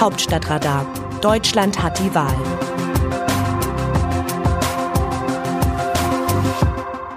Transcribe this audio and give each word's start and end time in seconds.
Hauptstadtradar. 0.00 0.86
Deutschland 1.20 1.82
hat 1.82 1.98
die 1.98 2.14
Wahl. 2.14 2.34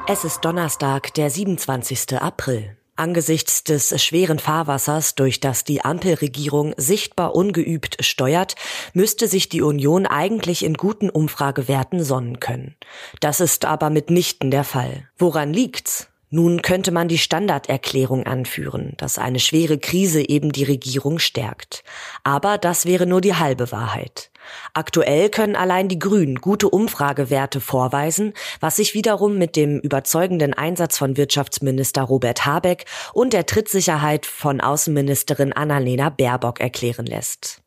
Es 0.06 0.26
ist 0.26 0.42
Donnerstag, 0.42 1.14
der 1.14 1.30
27. 1.30 2.22
April. 2.22 2.76
Angesichts 2.98 3.64
des 3.64 4.04
schweren 4.04 4.38
Fahrwassers, 4.38 5.16
durch 5.16 5.40
das 5.40 5.64
die 5.64 5.86
Ampelregierung 5.86 6.74
sichtbar 6.76 7.36
ungeübt 7.36 8.04
steuert, 8.04 8.56
müsste 8.92 9.30
sich 9.30 9.48
die 9.48 9.62
Union 9.62 10.06
eigentlich 10.06 10.66
in 10.66 10.74
guten 10.74 11.10
Umfragewerten 11.10 12.04
sonnen 12.04 12.42
können. 12.42 12.76
Das 13.22 13.40
ist 13.40 13.64
aber 13.64 13.92
mitnichten 13.92 14.52
der 14.52 14.66
Fall. 14.66 15.08
Woran 15.18 15.54
liegt's? 15.54 16.10
Nun 16.36 16.64
könnte 16.64 16.92
man 16.92 17.08
die 17.08 17.20
Standarderklärung 17.20 18.26
anführen, 18.26 18.94
dass 18.98 19.20
eine 19.20 19.40
schwere 19.40 19.78
Krise 19.78 20.28
eben 20.28 20.52
die 20.52 20.64
Regierung 20.64 21.20
stärkt. 21.20 21.84
Aber 22.24 22.58
das 22.58 22.88
wäre 22.88 23.06
nur 23.06 23.22
die 23.22 23.36
halbe 23.36 23.72
Wahrheit. 23.72 24.32
Aktuell 24.74 25.30
können 25.30 25.56
allein 25.56 25.90
die 25.90 26.00
Grünen 26.00 26.38
gute 26.38 26.70
Umfragewerte 26.70 27.62
vorweisen, 27.62 28.34
was 28.60 28.78
sich 28.78 28.96
wiederum 28.96 29.38
mit 29.38 29.56
dem 29.56 29.80
überzeugenden 29.80 30.56
Einsatz 30.56 30.98
von 30.98 31.18
Wirtschaftsminister 31.18 32.02
Robert 32.02 32.48
Habeck 32.48 32.86
und 33.14 33.34
der 33.34 33.46
Trittsicherheit 33.46 34.26
von 34.26 34.60
Außenministerin 34.60 35.54
Annalena 35.54 36.10
Baerbock 36.10 36.60
erklären 36.60 37.06
lässt. 37.06 37.63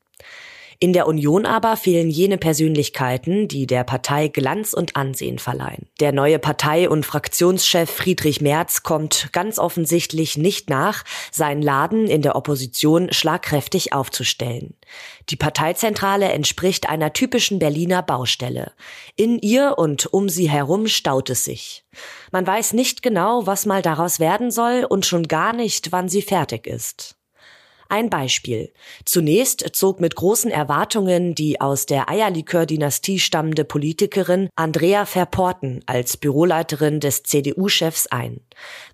In 0.79 0.93
der 0.93 1.07
Union 1.07 1.47
aber 1.47 1.77
fehlen 1.77 2.11
jene 2.11 2.37
Persönlichkeiten, 2.37 3.48
die 3.48 3.66
der 3.66 3.85
Partei 3.85 4.29
Glanz 4.29 4.75
und 4.75 4.95
Ansehen 4.95 5.39
verleihen. 5.39 5.89
Der 6.01 6.12
neue 6.12 6.39
Partei- 6.39 6.89
und 6.91 7.07
Fraktionschef 7.07 7.91
Friedrich 7.91 8.41
Merz 8.41 8.83
kommt 8.83 9.30
ganz 9.33 9.59
offensichtlich 9.59 10.37
nicht 10.37 10.69
nach, 10.69 11.05
seinen 11.33 11.62
Laden 11.62 12.09
in 12.09 12.23
der 12.23 12.37
Opposition 12.37 13.12
schlagkräftig 13.12 13.93
aufzustellen. 13.93 14.75
Die 15.30 15.37
Parteizentrale 15.37 16.30
entspricht 16.30 16.88
einer 16.88 17.13
typischen 17.13 17.59
Berliner 17.59 18.02
Baustelle. 18.02 18.73
In 19.16 19.38
ihr 19.38 19.74
und 19.79 20.13
um 20.13 20.29
sie 20.29 20.49
herum 20.49 20.87
staut 20.88 21.30
es 21.30 21.45
sich. 21.45 21.85
Man 22.32 22.47
weiß 22.47 22.74
nicht 22.74 23.02
genau, 23.02 23.47
was 23.47 23.66
mal 23.66 23.82
daraus 23.82 24.21
werden 24.21 24.51
soll 24.51 24.85
und 24.88 25.07
schon 25.07 25.27
gar 25.27 25.52
nicht, 25.52 25.91
wann 25.93 26.09
sie 26.09 26.23
fertig 26.23 26.66
ist. 26.66 27.16
Ein 27.88 28.10
Beispiel. 28.10 28.73
Zunächst 29.04 29.65
zog 29.73 30.01
mit 30.01 30.16
großen 30.16 30.51
Erwartungen 30.51 31.34
die 31.34 31.60
aus 31.60 31.87
der 31.87 32.09
Eierlikör-Dynastie 32.09 33.20
stammende 33.20 33.65
Politikerin 33.65 34.48
Andrea 34.56 35.06
Verporten 35.06 35.82
als 35.87 36.16
Büroleiterin 36.16 36.98
des 36.98 37.23
CDU-Chefs 37.23 38.09
ein. 38.09 38.40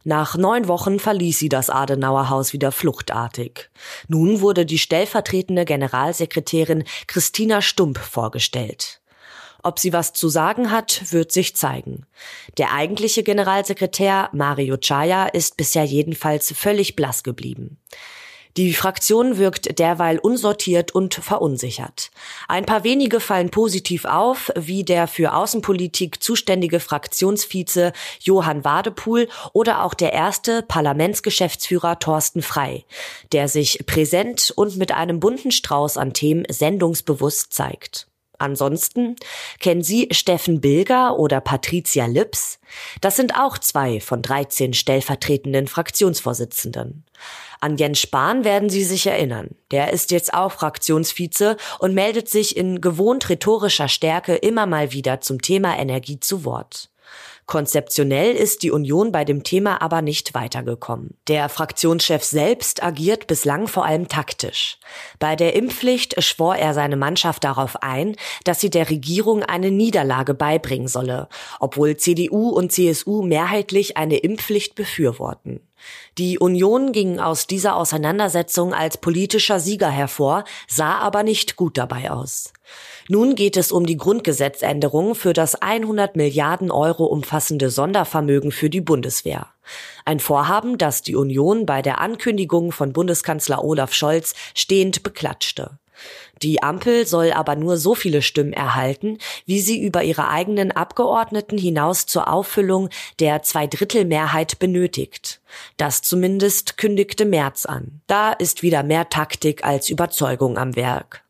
Nach 0.05 0.37
neun 0.37 0.69
Wochen 0.69 0.99
verließ 0.99 1.39
sie 1.39 1.49
das 1.49 1.71
Adenauerhaus 1.71 2.53
wieder 2.53 2.73
fluchtartig. 2.73 3.71
Nun 4.09 4.41
wurde 4.41 4.67
die 4.67 4.79
stellvertretende 4.79 5.65
Generalsekretärin 5.65 6.85
Christina 7.07 7.63
Stump 7.63 7.99
vorgestellt. 7.99 9.01
Ob 9.63 9.79
sie 9.79 9.93
was 9.93 10.13
zu 10.13 10.29
sagen 10.29 10.71
hat, 10.71 11.13
wird 11.13 11.31
sich 11.31 11.55
zeigen. 11.55 12.05
Der 12.59 12.73
eigentliche 12.75 13.23
Generalsekretär 13.23 14.29
Mario 14.33 14.77
Chaya 14.77 15.27
ist 15.27 15.57
bisher 15.57 15.85
jedenfalls 15.85 16.53
völlig 16.53 16.97
blass 16.97 17.23
geblieben. 17.23 17.79
Die 18.59 18.75
Fraktion 18.75 19.39
wirkt 19.39 19.79
derweil 19.79 20.19
unsortiert 20.19 20.95
und 20.95 21.15
verunsichert. 21.15 22.11
Ein 22.49 22.67
paar 22.67 22.85
wenige 22.85 23.19
fallen 23.19 23.51
positiv 23.51 24.05
auf, 24.05 24.53
wie 24.55 24.85
der 24.85 25.09
für 25.09 25.35
Außenpolitik 25.35 26.23
zuständige 26.23 26.79
Fraktionsvize 26.79 27.93
Johann 28.21 28.63
Wadepool 28.63 29.29
oder 29.55 29.85
auch 29.85 29.95
der 29.95 30.13
erste 30.13 30.63
Parlamentsgeschäftsführer 30.63 31.99
Thorsten 31.99 32.43
Frei, 32.43 32.85
der 33.33 33.49
sich 33.49 33.87
präsent 33.87 34.53
und 34.55 34.77
mit 34.77 34.93
einem 34.93 35.19
bunten 35.19 35.51
Strauß 35.51 35.97
an 35.97 36.13
Themen 36.13 36.45
sendungsbewusst 36.51 37.55
zeigt. 37.55 38.12
Ansonsten 38.43 39.15
kennen 39.61 39.83
Sie 39.83 40.09
Steffen 40.11 40.61
Bilger 40.61 41.17
oder 41.17 41.41
Patricia 41.41 42.07
Lips? 42.07 42.59
Das 43.01 43.15
sind 43.15 43.37
auch 43.37 43.57
zwei 43.57 44.01
von 44.01 44.21
13 44.21 44.75
stellvertretenden 44.75 45.69
Fraktionsvorsitzenden. 45.69 47.05
An 47.61 47.77
Jens 47.77 48.01
Spahn 48.01 48.43
werden 48.43 48.69
Sie 48.69 48.83
sich 48.83 49.07
erinnern. 49.07 49.51
Der 49.71 49.93
ist 49.93 50.11
jetzt 50.11 50.35
auch 50.35 50.51
Fraktionsvize 50.51 51.57
und 51.79 51.95
meldet 51.95 52.29
sich 52.29 52.57
in 52.57 52.81
gewohnt 52.81 53.29
rhetorischer 53.29 53.87
Stärke 53.87 54.35
immer 54.35 54.67
mal 54.67 54.91
wieder 54.91 55.21
zum 55.21 55.41
Thema 55.41 55.79
Energie 55.79 56.19
zu 56.19 56.45
Wort. 56.45 56.92
Konzeptionell 57.53 58.35
ist 58.35 58.63
die 58.63 58.71
Union 58.71 59.13
bei 59.13 59.27
dem 59.27 59.43
Thema 59.43 59.83
aber 59.83 60.01
nicht 60.01 60.33
weitergekommen. 60.33 61.19
Der 61.29 61.51
Fraktionschef 61.51 62.25
selbst 62.25 62.83
agiert 62.83 63.27
bislang 63.27 63.69
vor 63.69 63.85
allem 63.85 64.09
taktisch. 64.09 64.79
Bei 65.19 65.37
der 65.37 65.55
Impfpflicht 65.55 66.25
schwor 66.25 66.57
er 66.57 66.73
seine 66.73 66.97
Mannschaft 66.97 67.45
darauf 67.45 67.83
ein, 67.83 68.17
dass 68.45 68.61
sie 68.61 68.71
der 68.71 68.89
Regierung 68.89 69.43
eine 69.43 69.71
Niederlage 69.71 70.33
beibringen 70.33 70.89
solle, 70.89 71.29
obwohl 71.61 71.99
CDU 71.99 72.49
und 72.49 72.73
CSU 72.73 73.21
mehrheitlich 73.21 73.99
eine 73.99 74.17
Impfpflicht 74.17 74.75
befürworten. 74.75 75.61
Die 76.19 76.39
Union 76.39 76.93
ging 76.93 77.21
aus 77.21 77.47
dieser 77.47 77.77
Auseinandersetzung 77.77 78.75
als 78.75 78.99
politischer 78.99 79.61
Sieger 79.61 79.91
hervor, 79.91 80.45
sah 80.69 80.99
aber 80.99 81.23
nicht 81.23 81.57
gut 81.57 81.79
dabei 81.79 82.11
aus. 82.11 82.53
Nun 83.09 83.35
geht 83.35 83.57
es 83.57 83.73
um 83.73 83.87
die 83.87 83.97
Grundgesetzänderung 83.97 85.15
für 85.15 85.33
das 85.33 85.57
100 85.57 86.17
Milliarden 86.17 86.71
Euro 86.71 87.07
umfassende 87.07 87.71
Sondervermögen 87.71 88.53
für 88.53 88.71
die 88.71 88.81
Bundeswehr. 88.81 89.49
Ein 90.05 90.21
Vorhaben, 90.21 90.79
das 90.79 91.03
die 91.03 91.17
Union 91.17 91.67
bei 91.67 91.83
der 91.83 92.01
Ankündigung 92.01 92.73
von 92.73 92.93
Bundeskanzler 92.93 93.65
Olaf 93.65 93.93
Scholz 93.93 94.35
stehend 94.55 95.03
beklatschte. 95.03 95.79
Die 96.43 96.63
Ampel 96.63 97.07
soll 97.07 97.33
aber 97.33 97.55
nur 97.55 97.77
so 97.77 97.95
viele 97.95 98.21
Stimmen 98.21 98.53
erhalten, 98.53 99.19
wie 99.47 99.61
sie 99.61 99.81
über 99.81 100.03
ihre 100.03 100.29
eigenen 100.29 100.73
Abgeordneten 100.73 101.57
hinaus 101.57 102.07
zur 102.07 102.33
Auffüllung 102.33 102.89
der 103.21 103.43
Zweidrittelmehrheit 103.43 104.59
benötigt. 104.59 105.41
Das 105.77 106.03
zumindest 106.03 106.79
kündigte 106.79 107.25
Merz 107.25 107.65
an. 107.65 108.01
Da 108.09 108.33
ist 108.33 108.63
wieder 108.63 108.83
mehr 108.83 109.09
Taktik 109.09 109.65
als 109.65 109.89
Überzeugung 109.89 110.59
am 110.59 110.75
Werk. 110.75 111.23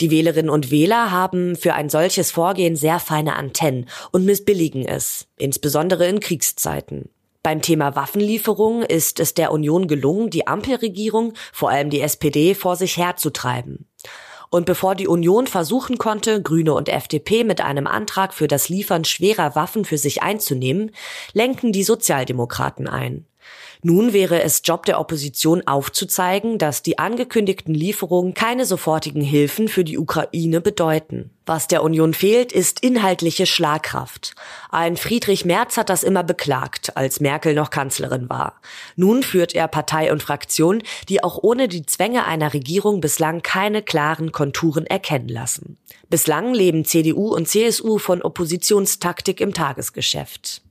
Die 0.00 0.10
Wählerinnen 0.10 0.50
und 0.50 0.70
Wähler 0.70 1.10
haben 1.10 1.56
für 1.56 1.74
ein 1.74 1.88
solches 1.88 2.30
Vorgehen 2.30 2.76
sehr 2.76 2.98
feine 2.98 3.36
Antennen 3.36 3.88
und 4.10 4.24
missbilligen 4.24 4.86
es, 4.86 5.26
insbesondere 5.36 6.06
in 6.06 6.20
Kriegszeiten. 6.20 7.08
Beim 7.42 7.60
Thema 7.60 7.94
Waffenlieferung 7.94 8.82
ist 8.82 9.20
es 9.20 9.34
der 9.34 9.52
Union 9.52 9.86
gelungen, 9.86 10.30
die 10.30 10.46
Ampelregierung, 10.46 11.34
vor 11.52 11.70
allem 11.70 11.90
die 11.90 12.00
SPD, 12.00 12.54
vor 12.54 12.74
sich 12.74 12.96
herzutreiben. 12.96 13.86
Und 14.50 14.66
bevor 14.66 14.94
die 14.94 15.08
Union 15.08 15.46
versuchen 15.46 15.98
konnte, 15.98 16.40
Grüne 16.40 16.74
und 16.74 16.88
FDP 16.88 17.42
mit 17.42 17.60
einem 17.60 17.86
Antrag 17.86 18.32
für 18.32 18.46
das 18.46 18.68
Liefern 18.68 19.04
schwerer 19.04 19.56
Waffen 19.56 19.84
für 19.84 19.98
sich 19.98 20.22
einzunehmen, 20.22 20.92
lenken 21.32 21.72
die 21.72 21.82
Sozialdemokraten 21.82 22.86
ein. 22.86 23.26
Nun 23.86 24.14
wäre 24.14 24.42
es 24.42 24.62
Job 24.64 24.86
der 24.86 24.98
Opposition 24.98 25.66
aufzuzeigen, 25.66 26.56
dass 26.56 26.80
die 26.80 26.98
angekündigten 26.98 27.74
Lieferungen 27.74 28.32
keine 28.32 28.64
sofortigen 28.64 29.20
Hilfen 29.20 29.68
für 29.68 29.84
die 29.84 29.98
Ukraine 29.98 30.62
bedeuten. 30.62 31.28
Was 31.44 31.68
der 31.68 31.82
Union 31.82 32.14
fehlt, 32.14 32.50
ist 32.50 32.80
inhaltliche 32.80 33.44
Schlagkraft. 33.44 34.36
Ein 34.70 34.96
Friedrich 34.96 35.44
Merz 35.44 35.76
hat 35.76 35.90
das 35.90 36.02
immer 36.02 36.24
beklagt, 36.24 36.96
als 36.96 37.20
Merkel 37.20 37.52
noch 37.52 37.68
Kanzlerin 37.68 38.30
war. 38.30 38.58
Nun 38.96 39.22
führt 39.22 39.54
er 39.54 39.68
Partei 39.68 40.10
und 40.10 40.22
Fraktion, 40.22 40.82
die 41.10 41.22
auch 41.22 41.38
ohne 41.42 41.68
die 41.68 41.84
Zwänge 41.84 42.24
einer 42.24 42.54
Regierung 42.54 43.02
bislang 43.02 43.42
keine 43.42 43.82
klaren 43.82 44.32
Konturen 44.32 44.86
erkennen 44.86 45.28
lassen. 45.28 45.76
Bislang 46.08 46.54
leben 46.54 46.86
CDU 46.86 47.34
und 47.34 47.48
CSU 47.48 47.98
von 47.98 48.22
Oppositionstaktik 48.22 49.42
im 49.42 49.52
Tagesgeschäft. 49.52 50.62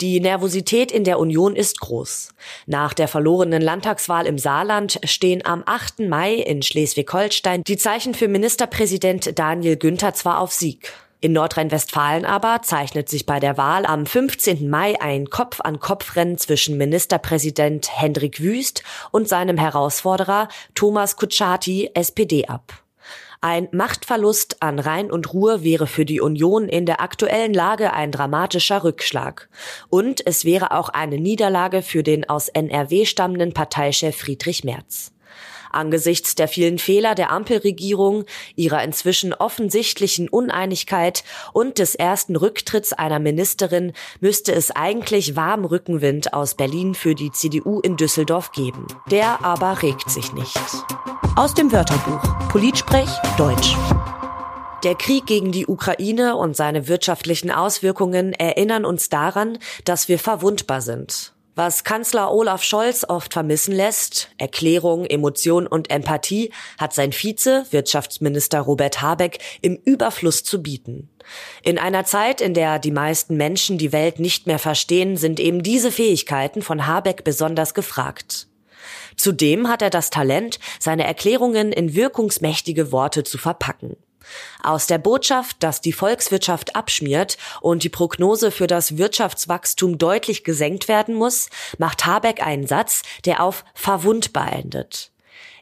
Die 0.00 0.20
Nervosität 0.20 0.90
in 0.90 1.04
der 1.04 1.18
Union 1.18 1.54
ist 1.54 1.80
groß. 1.80 2.30
Nach 2.66 2.94
der 2.94 3.08
verlorenen 3.08 3.62
Landtagswahl 3.62 4.26
im 4.26 4.38
Saarland 4.38 4.98
stehen 5.04 5.44
am 5.44 5.62
8. 5.66 6.00
Mai 6.00 6.34
in 6.34 6.62
Schleswig-Holstein 6.62 7.62
die 7.62 7.76
Zeichen 7.76 8.14
für 8.14 8.28
Ministerpräsident 8.28 9.38
Daniel 9.38 9.76
Günther 9.76 10.14
zwar 10.14 10.40
auf 10.40 10.52
Sieg. 10.52 10.92
In 11.24 11.32
Nordrhein-Westfalen 11.32 12.26
aber 12.26 12.60
zeichnet 12.60 13.08
sich 13.08 13.24
bei 13.24 13.40
der 13.40 13.56
Wahl 13.56 13.86
am 13.86 14.04
15. 14.04 14.68
Mai 14.68 15.00
ein 15.00 15.30
Kopf-an-Kopf-Rennen 15.30 16.36
zwischen 16.36 16.76
Ministerpräsident 16.76 17.88
Hendrik 17.98 18.40
Wüst 18.42 18.82
und 19.10 19.26
seinem 19.26 19.56
Herausforderer 19.56 20.48
Thomas 20.74 21.16
Kutschaty, 21.16 21.90
SPD, 21.94 22.46
ab. 22.46 22.83
Ein 23.44 23.68
Machtverlust 23.72 24.62
an 24.62 24.78
Rhein 24.78 25.10
und 25.10 25.34
Ruhr 25.34 25.62
wäre 25.62 25.86
für 25.86 26.06
die 26.06 26.22
Union 26.22 26.66
in 26.66 26.86
der 26.86 27.02
aktuellen 27.02 27.52
Lage 27.52 27.92
ein 27.92 28.10
dramatischer 28.10 28.84
Rückschlag. 28.84 29.50
Und 29.90 30.26
es 30.26 30.46
wäre 30.46 30.70
auch 30.70 30.88
eine 30.88 31.18
Niederlage 31.18 31.82
für 31.82 32.02
den 32.02 32.26
aus 32.26 32.48
NRW 32.48 33.04
stammenden 33.04 33.52
Parteichef 33.52 34.16
Friedrich 34.16 34.64
Merz. 34.64 35.13
Angesichts 35.74 36.34
der 36.34 36.48
vielen 36.48 36.78
Fehler 36.78 37.14
der 37.14 37.30
Ampelregierung, 37.30 38.24
ihrer 38.56 38.82
inzwischen 38.82 39.34
offensichtlichen 39.34 40.28
Uneinigkeit 40.28 41.24
und 41.52 41.78
des 41.78 41.94
ersten 41.94 42.36
Rücktritts 42.36 42.92
einer 42.92 43.18
Ministerin 43.18 43.92
müsste 44.20 44.52
es 44.52 44.70
eigentlich 44.70 45.36
warm 45.36 45.64
Rückenwind 45.64 46.32
aus 46.32 46.54
Berlin 46.54 46.94
für 46.94 47.14
die 47.14 47.30
CDU 47.30 47.80
in 47.80 47.96
Düsseldorf 47.96 48.52
geben. 48.52 48.86
Der 49.10 49.44
aber 49.44 49.82
regt 49.82 50.10
sich 50.10 50.32
nicht. 50.32 50.58
Aus 51.36 51.54
dem 51.54 51.72
Wörterbuch 51.72 52.22
Politsprech 52.48 53.10
Deutsch. 53.36 53.76
Der 54.84 54.94
Krieg 54.94 55.24
gegen 55.24 55.50
die 55.50 55.66
Ukraine 55.66 56.36
und 56.36 56.56
seine 56.56 56.88
wirtschaftlichen 56.88 57.50
Auswirkungen 57.50 58.34
erinnern 58.34 58.84
uns 58.84 59.08
daran, 59.08 59.58
dass 59.86 60.08
wir 60.08 60.18
verwundbar 60.18 60.82
sind. 60.82 61.32
Was 61.56 61.84
Kanzler 61.84 62.32
Olaf 62.32 62.64
Scholz 62.64 63.04
oft 63.08 63.32
vermissen 63.32 63.72
lässt, 63.74 64.30
Erklärung, 64.38 65.04
Emotion 65.04 65.68
und 65.68 65.88
Empathie, 65.88 66.52
hat 66.78 66.92
sein 66.92 67.12
Vize, 67.12 67.64
Wirtschaftsminister 67.70 68.60
Robert 68.60 69.00
Habeck, 69.00 69.38
im 69.60 69.76
Überfluss 69.76 70.42
zu 70.42 70.62
bieten. 70.62 71.10
In 71.62 71.78
einer 71.78 72.04
Zeit, 72.04 72.40
in 72.40 72.54
der 72.54 72.80
die 72.80 72.90
meisten 72.90 73.36
Menschen 73.36 73.78
die 73.78 73.92
Welt 73.92 74.18
nicht 74.18 74.48
mehr 74.48 74.58
verstehen, 74.58 75.16
sind 75.16 75.38
eben 75.38 75.62
diese 75.62 75.92
Fähigkeiten 75.92 76.60
von 76.60 76.88
Habeck 76.88 77.22
besonders 77.22 77.72
gefragt. 77.72 78.48
Zudem 79.16 79.68
hat 79.68 79.80
er 79.80 79.90
das 79.90 80.10
Talent, 80.10 80.58
seine 80.80 81.04
Erklärungen 81.04 81.70
in 81.70 81.94
wirkungsmächtige 81.94 82.90
Worte 82.90 83.22
zu 83.22 83.38
verpacken. 83.38 83.96
Aus 84.62 84.86
der 84.86 84.98
Botschaft, 84.98 85.62
dass 85.62 85.80
die 85.80 85.92
Volkswirtschaft 85.92 86.76
abschmiert 86.76 87.36
und 87.60 87.84
die 87.84 87.88
Prognose 87.88 88.50
für 88.50 88.66
das 88.66 88.96
Wirtschaftswachstum 88.96 89.98
deutlich 89.98 90.44
gesenkt 90.44 90.88
werden 90.88 91.14
muss, 91.14 91.48
macht 91.78 92.06
Habeck 92.06 92.44
einen 92.44 92.66
Satz, 92.66 93.02
der 93.24 93.42
auf 93.42 93.64
verwundbar 93.74 94.52
endet. 94.52 95.10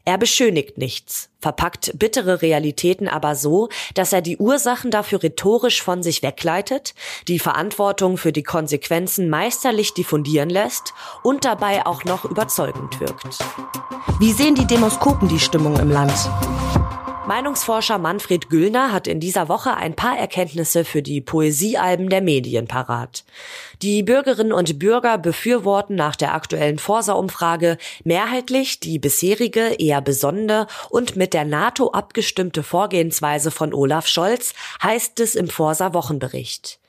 Er 0.05 0.19
beschönigt 0.19 0.79
nichts, 0.79 1.31
verpackt 1.39 1.93
bittere 1.97 2.43
Realitäten 2.43 3.07
aber 3.07 3.37
so, 3.37 3.69
dass 3.95 4.13
er 4.13 4.21
die 4.21 4.37
Ursachen 4.37 4.91
dafür 4.91 5.23
rhetorisch 5.23 5.81
von 5.81 6.03
sich 6.03 6.25
wegleitet, 6.25 6.95
die 7.29 7.39
Verantwortung 7.39 8.19
für 8.19 8.33
die 8.33 8.43
Konsequenzen 8.43 9.31
meisterlich 9.31 9.95
diffundieren 9.95 10.51
lässt 10.51 10.93
und 11.23 11.45
dabei 11.45 11.87
auch 11.87 12.03
noch 12.03 12.25
überzeugend 12.25 12.99
wirkt. 12.99 13.39
Wie 14.19 14.33
sehen 14.33 14.57
die 14.57 14.67
Demoskopen 14.67 15.29
die 15.29 15.39
Stimmung 15.39 15.79
im 15.79 15.91
Land? 15.91 16.13
Meinungsforscher 17.25 17.99
Manfred 17.99 18.51
Güllner 18.51 18.91
hat 18.91 19.07
in 19.07 19.21
dieser 19.21 19.49
Woche 19.49 19.77
ein 19.77 19.95
paar 19.95 20.19
Erkenntnisse 20.19 20.85
für 20.85 21.03
die 21.03 21.21
Poesiealben 21.21 22.09
der 22.09 22.21
Medien 22.21 22.67
parat. 22.67 23.25
Die 23.81 24.03
Bürgerinnen 24.03 24.53
und 24.53 24.81
Bürger 24.81 25.19
befürworten 25.19 25.95
nach 25.95 26.17
der 26.17 26.35
aktuellen 26.35 26.81
Forsa-Umfrage 26.81 27.79
mehrheitlich 28.03 28.81
die 28.81 28.99
bisherige, 28.99 29.77
eher 29.79 30.01
besonnene 30.01 30.67
und 30.91 31.15
mit 31.15 31.33
der 31.33 31.45
NATO 31.45 31.93
abgestimmte 31.93 32.65
Vorgehensweise 32.65 33.53
von 33.53 33.73
Olaf 33.73 34.09
Scholz, 34.09 34.53
heißt 34.83 35.21
es 35.21 35.37
im 35.37 35.49
Forsa-Wochenbericht. 35.49 36.81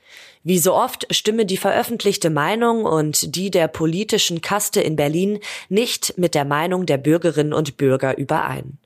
Wie 0.42 0.58
so 0.58 0.74
oft 0.74 1.06
stimme 1.14 1.46
die 1.46 1.56
veröffentlichte 1.56 2.28
Meinung 2.28 2.84
und 2.84 3.36
die 3.36 3.52
der 3.52 3.68
politischen 3.68 4.40
Kaste 4.42 4.80
in 4.80 4.96
Berlin 4.96 5.38
nicht 5.68 6.18
mit 6.18 6.34
der 6.34 6.44
Meinung 6.44 6.86
der 6.86 6.98
Bürgerinnen 6.98 7.52
und 7.52 7.76
Bürger 7.76 8.18
überein. 8.18 8.78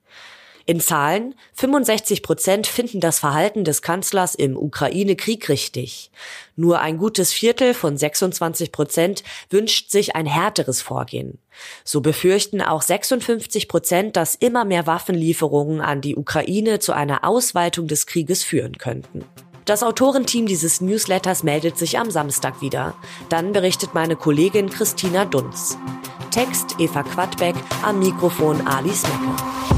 In 0.69 0.81
Zahlen 0.81 1.35
65 1.55 2.23
Prozent 2.23 2.67
finden 2.67 3.00
das 3.00 3.20
Verhalten 3.20 3.65
des 3.65 3.81
Kanzlers 3.81 4.35
im 4.35 4.55
Ukraine-Krieg 4.55 5.49
richtig. 5.49 6.11
Nur 6.56 6.81
ein 6.81 6.99
gutes 6.99 7.32
Viertel 7.32 7.73
von 7.73 7.97
26 7.97 8.70
Prozent 8.70 9.23
wünscht 9.49 9.91
sich 9.91 10.15
ein 10.15 10.26
härteres 10.26 10.82
Vorgehen. 10.82 11.38
So 11.85 12.03
befürchten 12.03 12.61
auch 12.61 12.82
56 12.82 13.67
Prozent, 13.67 14.17
dass 14.17 14.35
immer 14.35 14.67
mehr 14.67 14.87
Waffenlieferungen 14.87 15.81
an 15.81 16.03
die 16.03 16.17
Ukraine 16.17 16.81
zu 16.81 16.93
einer 16.93 17.25
Ausweitung 17.25 17.87
des 17.87 18.05
Krieges 18.05 18.44
führen 18.44 18.76
könnten. 18.76 19.25
Das 19.65 19.82
Autorenteam 19.82 20.44
dieses 20.44 20.82
Newsletters 20.82 21.44
meldet 21.44 21.79
sich 21.79 21.99
am 21.99 22.11
Samstag 22.11 22.61
wieder. 22.61 22.94
Dann 23.31 23.53
berichtet 23.55 23.94
meine 23.94 24.17
Kollegin 24.17 24.69
Christina 24.69 25.25
Dunz. 25.25 25.79
Text 26.31 26.76
Eva 26.79 27.05
Quadbeck, 27.05 27.56
am 27.82 28.00
Mikrofon 28.00 28.67
Ali 28.67 28.93
Smecke. 28.93 29.78